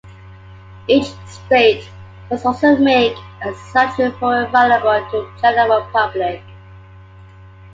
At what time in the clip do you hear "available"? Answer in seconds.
4.47-5.07